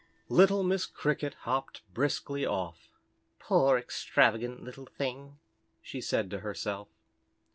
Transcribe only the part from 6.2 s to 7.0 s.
to herself.